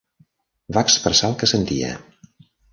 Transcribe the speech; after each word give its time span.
Va 0.77 0.85
expressar 0.87 1.29
el 1.33 1.37
que 1.45 1.53
sentia. 1.53 1.95